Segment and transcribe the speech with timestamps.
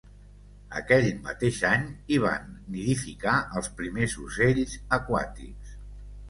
[0.77, 5.77] Aquell mateix any hi van nidificar els primers ocells aquàtics.